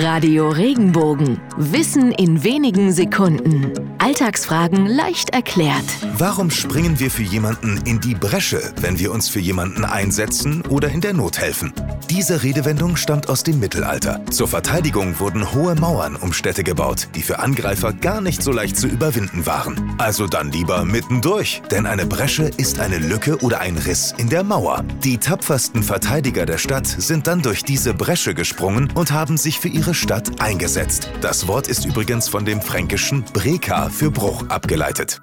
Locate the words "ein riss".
23.60-24.14